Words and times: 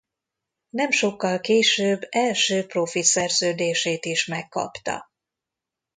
Nem 0.69 0.91
sokkal 0.91 1.39
később 1.41 2.01
első 2.09 2.65
profi 2.65 3.03
szerződését 3.03 4.05
is 4.05 4.25
megkapta. 4.25 5.11